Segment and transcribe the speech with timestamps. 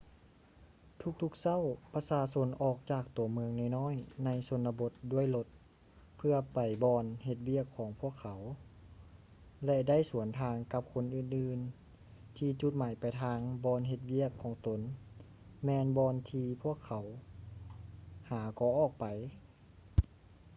[1.01, 1.63] ທຸກໆເຊົ້າ
[1.93, 5.47] ປະຊາຊົນອອກຈາກຕົວເມືອງນ້ອຍໆໃນຊົນນະບົດດ້ວຍລົດ
[6.17, 8.39] ເພື່ອໄປບ່ອນເຮັດວຽກຂອງພວກເຂົາ
[9.65, 14.79] ແລະ ໄດ້ສວນທາງກັບຄົນອື່ນໆ ທີ່ຈຸດໝາຍປາຍທາງບ່ອນເຮັດວຽກຂອງຕົນ
[15.65, 17.05] ແມ່ນບ່ອນທີ່ພວກເຂົາ
[18.29, 19.05] ຫາກໍອອກໄປ